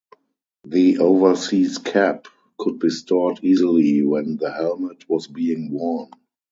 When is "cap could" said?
1.77-2.79